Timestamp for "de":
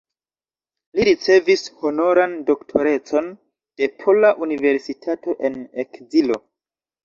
3.83-3.93